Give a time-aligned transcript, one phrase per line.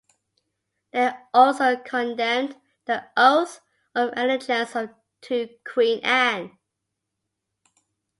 [0.93, 3.59] They also condemned the oath
[3.93, 4.75] of allegiance
[5.25, 6.57] to Queen Anne.